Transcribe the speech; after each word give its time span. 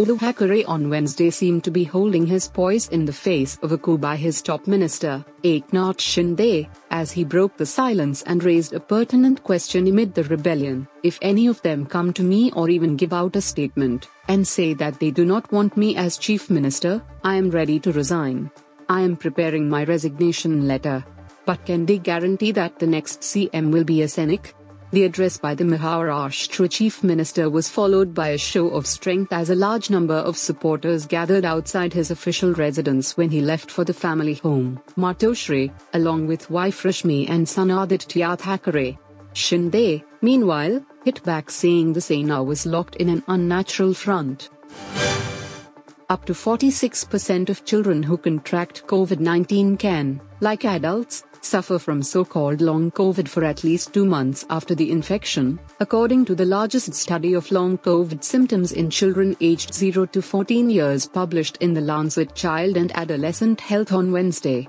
Thackeray 0.00 0.64
on 0.64 0.88
Wednesday 0.88 1.28
seemed 1.28 1.64
to 1.64 1.72
be 1.72 1.82
holding 1.82 2.24
his 2.24 2.46
poise 2.46 2.86
in 2.90 3.04
the 3.04 3.12
face 3.12 3.58
of 3.62 3.72
a 3.72 3.78
coup 3.78 3.98
by 3.98 4.14
his 4.14 4.40
top 4.40 4.68
minister, 4.68 5.24
Eknath 5.42 5.98
Shinde, 5.98 6.68
as 6.92 7.10
he 7.10 7.24
broke 7.24 7.56
the 7.56 7.66
silence 7.66 8.22
and 8.22 8.44
raised 8.44 8.74
a 8.74 8.78
pertinent 8.78 9.42
question 9.42 9.88
amid 9.88 10.14
the 10.14 10.22
rebellion. 10.22 10.86
If 11.02 11.18
any 11.20 11.48
of 11.48 11.60
them 11.62 11.84
come 11.84 12.12
to 12.12 12.22
me 12.22 12.52
or 12.52 12.70
even 12.70 12.94
give 12.94 13.12
out 13.12 13.34
a 13.34 13.40
statement 13.40 14.06
and 14.28 14.46
say 14.46 14.72
that 14.74 15.00
they 15.00 15.10
do 15.10 15.24
not 15.24 15.50
want 15.50 15.76
me 15.76 15.96
as 15.96 16.16
chief 16.16 16.48
minister, 16.48 17.02
I 17.24 17.34
am 17.34 17.50
ready 17.50 17.80
to 17.80 17.90
resign. 17.90 18.52
I 18.88 19.00
am 19.00 19.16
preparing 19.16 19.68
my 19.68 19.82
resignation 19.82 20.68
letter. 20.68 21.04
But 21.44 21.66
can 21.66 21.86
they 21.86 21.98
guarantee 21.98 22.52
that 22.52 22.78
the 22.78 22.86
next 22.86 23.22
CM 23.22 23.72
will 23.72 23.84
be 23.84 24.02
a 24.02 24.06
Sainik? 24.06 24.52
The 24.90 25.04
address 25.04 25.36
by 25.36 25.54
the 25.54 25.64
Maharashtra 25.64 26.70
chief 26.70 27.04
minister 27.04 27.50
was 27.50 27.68
followed 27.68 28.14
by 28.14 28.28
a 28.28 28.38
show 28.38 28.70
of 28.70 28.86
strength 28.86 29.34
as 29.34 29.50
a 29.50 29.54
large 29.54 29.90
number 29.90 30.14
of 30.14 30.38
supporters 30.38 31.04
gathered 31.04 31.44
outside 31.44 31.92
his 31.92 32.10
official 32.10 32.54
residence 32.54 33.14
when 33.14 33.28
he 33.28 33.42
left 33.42 33.70
for 33.70 33.84
the 33.84 33.92
family 33.92 34.34
home, 34.34 34.80
Matoshri, 34.96 35.70
along 35.92 36.26
with 36.26 36.48
wife 36.48 36.84
Rashmi 36.84 37.28
and 37.28 37.46
son 37.46 37.70
Aditya 37.70 38.38
Thackeray. 38.38 38.98
Shinde, 39.34 40.02
meanwhile, 40.22 40.82
hit 41.04 41.22
back 41.22 41.50
saying 41.50 41.92
the 41.92 42.00
Sena 42.00 42.42
was 42.42 42.64
locked 42.64 42.96
in 42.96 43.10
an 43.10 43.22
unnatural 43.28 43.92
front. 43.92 44.48
Up 46.10 46.24
to 46.24 46.32
46% 46.32 47.50
of 47.50 47.66
children 47.66 48.02
who 48.02 48.16
contract 48.16 48.86
COVID 48.86 49.20
19 49.20 49.76
can, 49.76 50.22
like 50.40 50.64
adults, 50.64 51.24
suffer 51.42 51.78
from 51.78 52.02
so 52.02 52.24
called 52.24 52.62
long 52.62 52.90
COVID 52.92 53.28
for 53.28 53.44
at 53.44 53.62
least 53.62 53.92
two 53.92 54.06
months 54.06 54.46
after 54.48 54.74
the 54.74 54.90
infection, 54.90 55.60
according 55.80 56.24
to 56.24 56.34
the 56.34 56.46
largest 56.46 56.94
study 56.94 57.34
of 57.34 57.52
long 57.52 57.76
COVID 57.76 58.24
symptoms 58.24 58.72
in 58.72 58.88
children 58.88 59.36
aged 59.42 59.74
0 59.74 60.06
to 60.06 60.22
14 60.22 60.70
years 60.70 61.06
published 61.06 61.58
in 61.58 61.74
the 61.74 61.82
Lancet 61.82 62.34
Child 62.34 62.78
and 62.78 62.90
Adolescent 62.96 63.60
Health 63.60 63.92
on 63.92 64.10
Wednesday. 64.10 64.66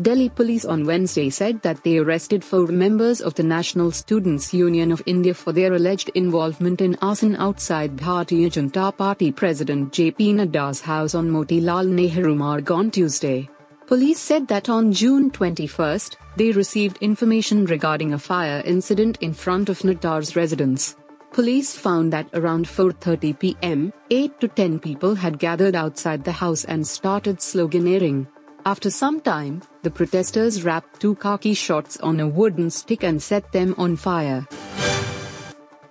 Delhi 0.00 0.28
police 0.28 0.64
on 0.64 0.86
Wednesday 0.86 1.28
said 1.28 1.60
that 1.62 1.82
they 1.82 1.98
arrested 1.98 2.44
four 2.44 2.68
members 2.68 3.20
of 3.20 3.34
the 3.34 3.42
National 3.42 3.90
Students 3.90 4.54
Union 4.54 4.92
of 4.92 5.02
India 5.06 5.34
for 5.34 5.52
their 5.52 5.74
alleged 5.74 6.10
involvement 6.14 6.80
in 6.80 6.94
arson 7.02 7.34
outside 7.34 7.96
Bharatiya 7.96 8.48
Janata 8.48 8.96
Party 8.96 9.32
President 9.32 9.92
JP 9.92 10.36
Nadda's 10.36 10.80
house 10.80 11.16
on 11.16 11.28
Motilal 11.28 11.88
Nehru 11.88 12.36
Marg 12.36 12.70
on 12.70 12.92
Tuesday. 12.92 13.50
Police 13.88 14.20
said 14.20 14.46
that 14.46 14.68
on 14.68 14.92
June 14.92 15.32
21, 15.32 15.98
they 16.36 16.52
received 16.52 16.98
information 16.98 17.64
regarding 17.66 18.12
a 18.12 18.18
fire 18.20 18.62
incident 18.64 19.18
in 19.20 19.34
front 19.34 19.68
of 19.68 19.80
Nadda's 19.80 20.36
residence. 20.36 20.94
Police 21.32 21.74
found 21.74 22.12
that 22.12 22.28
around 22.34 22.66
4:30 22.66 23.36
p.m., 23.40 23.92
8 24.12 24.40
to 24.40 24.46
10 24.46 24.78
people 24.78 25.16
had 25.16 25.40
gathered 25.40 25.74
outside 25.74 26.22
the 26.22 26.38
house 26.46 26.64
and 26.66 26.86
started 26.86 27.38
sloganeering. 27.38 28.28
After 28.68 28.90
some 28.90 29.22
time, 29.22 29.62
the 29.82 29.90
protesters 29.90 30.62
wrapped 30.62 31.00
two 31.00 31.14
khaki 31.14 31.54
shots 31.54 31.96
on 32.00 32.20
a 32.20 32.28
wooden 32.28 32.68
stick 32.68 33.02
and 33.02 33.22
set 33.22 33.50
them 33.50 33.74
on 33.78 33.96
fire. 33.96 34.46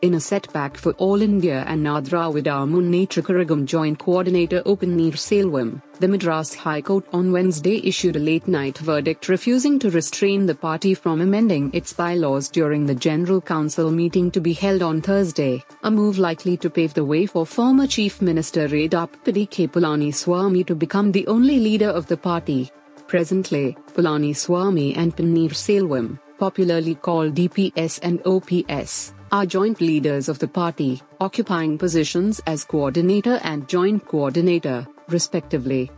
In 0.03 0.13
a 0.13 0.19
setback 0.19 0.77
for 0.77 0.91
All 0.99 1.23
India 1.23 1.63
Anna 1.67 1.99
Dravida 2.03 2.69
Munnetra 2.69 3.23
Kazhagam 3.23 3.65
Joint 3.65 3.97
Coordinator 3.97 4.61
O 4.63 4.75
Selvam, 4.75 5.81
the 5.99 6.07
Madras 6.07 6.53
High 6.53 6.83
Court 6.83 7.03
on 7.11 7.31
Wednesday 7.31 7.81
issued 7.83 8.15
a 8.15 8.19
late-night 8.19 8.77
verdict 8.77 9.27
refusing 9.27 9.79
to 9.79 9.89
restrain 9.89 10.45
the 10.45 10.53
party 10.53 10.93
from 10.93 11.19
amending 11.21 11.71
its 11.73 11.93
bylaws 11.93 12.47
during 12.47 12.85
the 12.85 12.93
General 12.93 13.41
Council 13.41 13.89
meeting 13.89 14.29
to 14.29 14.39
be 14.39 14.53
held 14.53 14.83
on 14.83 15.01
Thursday, 15.01 15.63
a 15.81 15.89
move 15.89 16.19
likely 16.19 16.57
to 16.57 16.69
pave 16.69 16.93
the 16.93 17.03
way 17.03 17.25
for 17.25 17.43
former 17.43 17.87
Chief 17.87 18.21
Minister 18.21 18.67
Edappadi 18.67 19.49
K. 19.49 19.67
Palaniswamy 19.67 20.63
to 20.67 20.75
become 20.75 21.11
the 21.11 21.25
only 21.25 21.59
leader 21.59 21.89
of 21.89 22.05
the 22.05 22.17
party. 22.17 22.71
Presently, 23.07 23.75
Palaniswamy 23.95 24.95
and 24.95 25.15
Selvam, 25.15 26.19
popularly 26.37 26.93
called 26.93 27.33
EPS 27.33 27.99
and 28.03 28.21
OPS, 28.27 29.13
are 29.31 29.45
joint 29.45 29.81
leaders 29.81 30.29
of 30.29 30.39
the 30.39 30.47
party, 30.47 31.01
occupying 31.19 31.77
positions 31.77 32.41
as 32.47 32.63
coordinator 32.63 33.39
and 33.43 33.67
joint 33.67 34.05
coordinator, 34.05 34.87
respectively. 35.07 35.91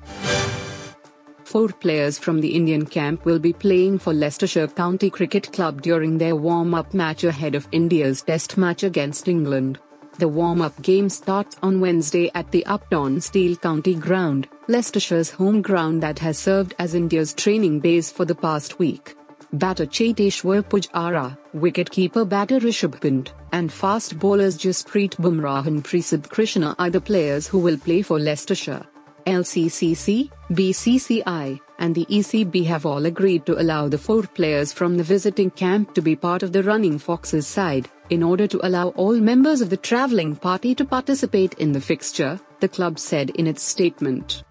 Four 1.43 1.69
players 1.69 2.19
from 2.19 2.41
the 2.41 2.55
Indian 2.55 2.85
camp 2.85 3.25
will 3.25 3.39
be 3.39 3.53
playing 3.53 3.99
for 3.99 4.13
Leicestershire 4.13 4.67
County 4.67 5.09
Cricket 5.09 5.51
Club 5.51 5.81
during 5.81 6.17
their 6.17 6.35
warm 6.35 6.73
up 6.75 6.93
match 6.93 7.23
ahead 7.23 7.55
of 7.55 7.67
India's 7.71 8.21
Test 8.21 8.57
match 8.57 8.83
against 8.83 9.27
England. 9.27 9.79
The 10.19 10.27
warm 10.27 10.61
up 10.61 10.79
game 10.81 11.09
starts 11.09 11.55
on 11.63 11.79
Wednesday 11.79 12.29
at 12.35 12.51
the 12.51 12.63
Uptonsteel 12.67 13.61
County 13.61 13.95
Ground, 13.95 14.47
Leicestershire's 14.67 15.31
home 15.31 15.61
ground 15.61 16.03
that 16.03 16.19
has 16.19 16.37
served 16.37 16.75
as 16.77 16.93
India's 16.93 17.33
training 17.33 17.79
base 17.79 18.11
for 18.11 18.25
the 18.25 18.35
past 18.35 18.79
week. 18.79 19.15
Batter 19.53 19.87
Cheteshwar 19.87 20.61
Pujara, 20.61 21.35
wicketkeeper 21.55 22.29
batter 22.29 22.59
Rishabh 22.59 23.01
Pant, 23.01 23.33
and 23.51 23.73
fast 23.73 24.19
bowlers 24.19 24.55
Jasprit 24.55 25.15
Bumrah 25.15 25.65
and 25.65 25.83
Prasidh 25.83 26.29
Krishna 26.29 26.75
are 26.77 26.91
the 26.91 27.01
players 27.01 27.47
who 27.47 27.57
will 27.57 27.77
play 27.77 28.03
for 28.03 28.19
Leicestershire. 28.19 28.85
LCCC, 29.25 30.29
BCCI, 30.51 31.59
and 31.79 31.95
the 31.95 32.05
ECB 32.05 32.63
have 32.65 32.85
all 32.85 33.07
agreed 33.07 33.47
to 33.47 33.59
allow 33.59 33.87
the 33.87 33.97
four 33.97 34.21
players 34.21 34.71
from 34.71 34.97
the 34.97 35.03
visiting 35.03 35.49
camp 35.49 35.95
to 35.95 36.01
be 36.03 36.15
part 36.15 36.43
of 36.43 36.51
the 36.51 36.61
running 36.61 36.99
Foxes 36.99 37.47
side, 37.47 37.89
in 38.11 38.21
order 38.21 38.45
to 38.45 38.63
allow 38.67 38.89
all 38.89 39.15
members 39.19 39.61
of 39.61 39.71
the 39.71 39.77
travelling 39.77 40.35
party 40.35 40.75
to 40.75 40.85
participate 40.85 41.55
in 41.55 41.71
the 41.71 41.81
fixture, 41.81 42.39
the 42.59 42.67
club 42.67 42.99
said 42.99 43.31
in 43.31 43.47
its 43.47 43.63
statement. 43.63 44.43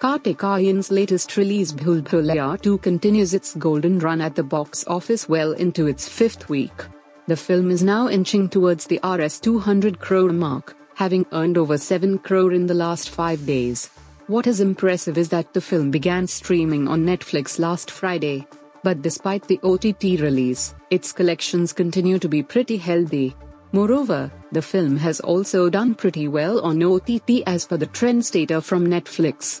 Kartik 0.00 0.38
Aaryan's 0.38 0.90
latest 0.90 1.36
release 1.36 1.72
Bhool 1.72 2.00
Bhulaiyaa 2.00 2.62
2 2.62 2.78
continues 2.78 3.34
its 3.34 3.54
golden 3.56 3.98
run 3.98 4.22
at 4.22 4.34
the 4.34 4.42
box 4.42 4.82
office 4.86 5.28
well 5.28 5.52
into 5.52 5.88
its 5.88 6.08
fifth 6.08 6.48
week. 6.48 6.86
The 7.26 7.36
film 7.36 7.70
is 7.70 7.82
now 7.82 8.08
inching 8.08 8.48
towards 8.48 8.86
the 8.86 8.98
Rs 9.04 9.38
200 9.40 10.00
crore 10.00 10.32
mark, 10.32 10.74
having 10.94 11.26
earned 11.32 11.58
over 11.58 11.76
7 11.76 12.18
crore 12.20 12.54
in 12.54 12.66
the 12.66 12.72
last 12.72 13.10
5 13.10 13.44
days. 13.44 13.90
What 14.26 14.46
is 14.46 14.60
impressive 14.60 15.18
is 15.18 15.28
that 15.28 15.52
the 15.52 15.60
film 15.60 15.90
began 15.90 16.26
streaming 16.26 16.88
on 16.88 17.04
Netflix 17.04 17.58
last 17.58 17.90
Friday. 17.90 18.46
But 18.82 19.02
despite 19.02 19.46
the 19.48 19.60
OTT 19.62 20.18
release, 20.22 20.74
its 20.88 21.12
collections 21.12 21.74
continue 21.74 22.18
to 22.20 22.28
be 22.28 22.42
pretty 22.42 22.78
healthy. 22.78 23.36
Moreover, 23.72 24.32
the 24.50 24.62
film 24.62 24.96
has 24.96 25.20
also 25.20 25.68
done 25.68 25.94
pretty 25.94 26.26
well 26.26 26.62
on 26.62 26.82
OTT 26.82 27.42
as 27.46 27.66
per 27.66 27.76
the 27.76 27.86
trends 27.98 28.30
data 28.30 28.62
from 28.62 28.86
Netflix. 28.86 29.60